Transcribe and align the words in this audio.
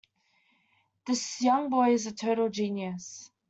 This 1.05 1.43
young 1.43 1.69
boy 1.69 1.89
is 1.91 2.07
a 2.07 2.11
total 2.11 2.49
genius. 2.49 3.29